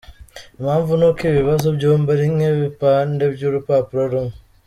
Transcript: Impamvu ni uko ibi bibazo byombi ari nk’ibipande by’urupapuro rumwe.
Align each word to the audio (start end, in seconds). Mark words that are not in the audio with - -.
Impamvu 0.59 0.91
ni 0.99 1.05
uko 1.09 1.21
ibi 1.27 1.37
bibazo 1.41 1.67
byombi 1.77 2.09
ari 2.15 2.25
nk’ibipande 2.33 3.23
by’urupapuro 3.33 4.03
rumwe. 4.13 4.35